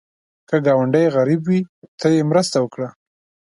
[0.49, 1.59] که ګاونډی غریب وي،
[1.99, 2.89] ته یې مرسته وکړه